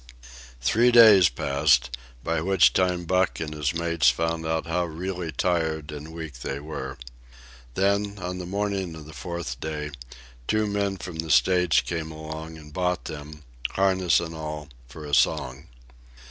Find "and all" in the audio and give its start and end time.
14.19-14.69